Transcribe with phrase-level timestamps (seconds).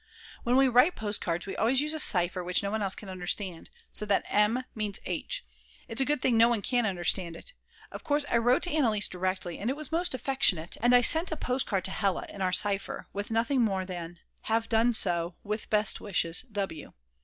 [0.41, 3.69] When we write postcards we always use a cipher which no one else can understand,
[3.91, 4.63] so that M.
[4.73, 5.45] means H.
[5.87, 7.53] It's a good thing no one can understand it.
[7.91, 11.37] Of course I wrote to Anneliese directly, and was most affectionate, and I sent a
[11.37, 14.17] postcard to Hella, in our cipher, with nothing more than:
[14.49, 16.93] Have done so, with best wishes, W.